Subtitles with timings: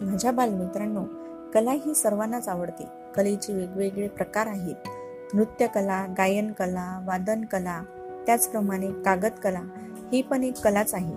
[0.00, 1.04] माझ्या बालमित्रांनो
[1.54, 2.84] कला ही सर्वांनाच आवडते.
[3.16, 4.88] कलेचे वेगवेगळे प्रकार आहेत.
[5.34, 7.82] नृत्यकला गायनकला वादनकला
[8.26, 9.60] त्याचप्रमाणे कागदकला
[10.12, 11.14] ही पण एक कलाच आहे.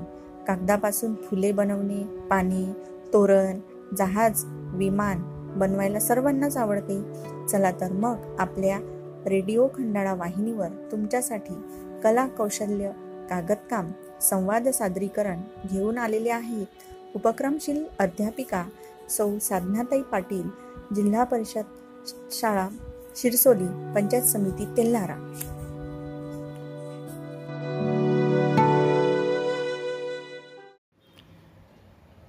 [0.48, 2.66] कागदापासून फुले बनवणे पाणी
[3.14, 3.60] तोरण
[3.98, 4.44] जहाज
[4.74, 5.22] विमान
[5.60, 7.02] बनवायला सर्वांनाच आवडते.
[7.48, 8.80] चला तर मग आपल्या
[9.28, 11.54] रेडिओ खंडाळा वाहिनीवर तुमच्यासाठी
[12.04, 12.92] कला कौशल्य
[13.30, 16.66] कागदकाम संवाद सादरीकरण घेऊन आलेले आहेत.
[17.16, 18.66] उपक्रमशील अध्यापिका
[19.10, 20.50] सौ साधनाताई पाटील
[20.96, 21.64] जिल्हा परिषद
[22.32, 22.68] शाळा
[23.16, 25.16] शिरसोली पंचायत समिती तेल्हारा.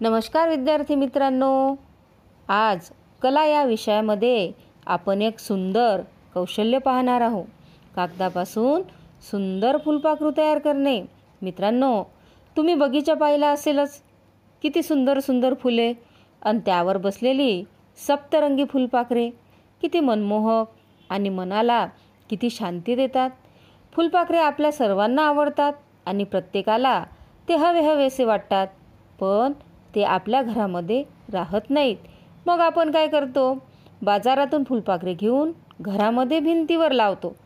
[0.00, 1.74] नमस्कार विद्यार्थी मित्रांनो.
[2.48, 2.78] आज
[3.22, 4.52] कला या विषयामध्ये
[4.86, 6.00] आपण एक सुंदर
[6.34, 7.46] कौशल्य पाहणार आहोत.
[7.96, 8.82] कागदापासून
[9.22, 11.02] सुंदर फुलपाखरू तयार करणे.
[11.42, 12.04] मित्रांनो
[12.56, 14.02] तुम्ही बगीचा पाहिला असेलच.
[14.62, 15.94] किती सुंदर सुंदर फुले.
[16.42, 17.64] आणि त्यावर बसलेली
[18.06, 19.30] सप्तरंगी फुलपाखरे
[19.80, 20.66] किती मनमोहक
[21.10, 21.86] आणि मनाला
[22.30, 23.30] किती शांती देतात.
[23.92, 25.72] फुलपाखरे आपल्या सर्वांना आवडतात
[26.06, 27.04] आणि प्रत्येकाला
[27.48, 28.66] ते हवे हवेसे वाटतात.
[29.20, 29.52] पण
[29.94, 31.96] ते आपल्या घरामध्ये राहत नाहीत.
[32.46, 33.58] मग आपण काय करतो?
[34.02, 37.36] बाजारातून फुलपाखरे घेऊन घरामध्ये भिंतीवर लावतो.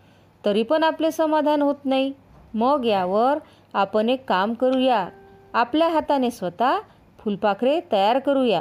[0.44, 2.12] तरी पण आपले समाधान होत नाही.
[2.54, 3.38] मग यावर
[3.74, 5.08] आपण एक काम करूया.
[5.54, 6.72] आपल्या हाताने स्वतः
[7.24, 8.60] फुलपाखरे तयार करूया.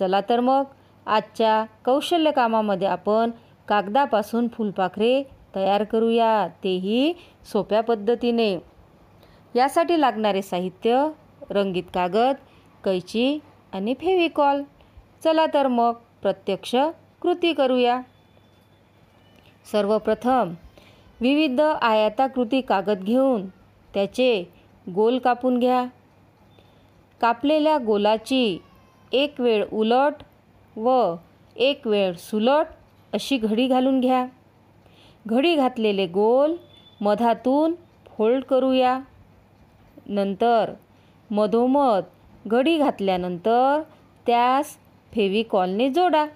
[0.00, 0.64] चला तर मग
[1.06, 3.30] आजच्या कौशल्य कामामध्ये आपण
[3.68, 5.22] कागदापासून फुलपाखरे
[5.54, 7.12] तयार करूया तेही
[7.52, 8.58] सोप्या पद्धतीने.
[9.56, 11.08] यासाठी लागणारे साहित्य
[11.50, 12.34] रंगीत कागद
[12.84, 13.38] कैची
[13.72, 14.62] आणि फेविकॉल.
[15.24, 15.92] चला तर मग
[16.22, 16.76] प्रत्यक्ष
[17.22, 18.00] कृती करूया.
[19.72, 20.54] सर्वप्रथम
[21.20, 23.48] विविध आयताकृती कागद घेऊन
[23.94, 24.54] त्याचे
[24.94, 25.84] गोल कापून घ्या.
[27.22, 28.62] कापलेल्या गोलाची
[29.12, 30.12] एक वेळ उलट
[30.78, 31.14] व
[31.56, 32.66] एक वेळ सुलट
[33.12, 34.26] अशी घडी घालून घ्या.
[35.26, 36.56] घडी घातलेले गोल
[37.00, 37.74] मधातून
[38.06, 39.00] फोल्ड करूया.
[40.06, 40.72] नंतर
[41.30, 42.02] मधोमध
[42.46, 43.82] घडी घातल्यानंतर
[44.26, 44.76] त्यास
[45.12, 46.26] फेविकॉलने जोडा.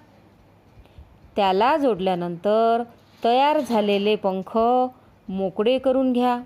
[1.35, 2.83] त्याला जोडल्यानंतर
[3.23, 4.57] तयार झालेले पंख
[5.29, 6.39] मोकळे करून घ्या.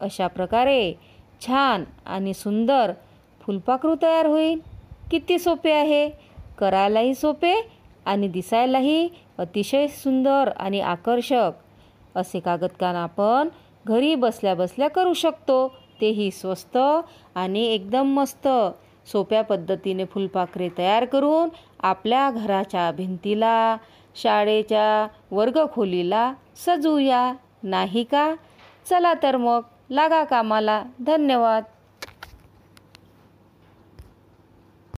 [0.00, 0.92] अशा प्रकारे
[1.40, 2.92] छान आणि सुंदर
[3.42, 4.60] फुलपाखरू तयार होईल.
[5.10, 6.10] किती सोपे आहे?
[6.58, 7.54] करायलाही सोपे
[8.06, 9.08] आणि दिसायलाही
[9.38, 11.50] अतिशय सुंदर आणि आकर्षक.
[12.14, 13.48] असे कागदकान आपण
[13.86, 15.74] घरी बसल्या बसल्या करू शकतो.
[16.00, 16.76] तेही स्वस्त
[17.34, 18.48] आणि एकदम मस्त.
[19.06, 21.48] सोप्या पद्धतीने फुलपाखरे तयार करून
[21.80, 23.76] आपल्या घराच्या भिंतीला
[24.16, 27.32] शाळेच्या वर्गखोलीला सजवूया.
[27.62, 28.34] नाही का?
[28.90, 29.60] चला तर मग.
[29.90, 30.82] लागा कामाला.
[31.06, 31.62] धन्यवाद.